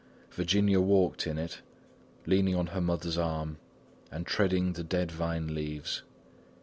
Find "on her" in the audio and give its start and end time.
2.55-2.81